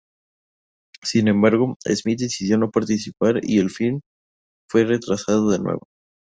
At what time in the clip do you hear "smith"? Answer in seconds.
1.85-2.21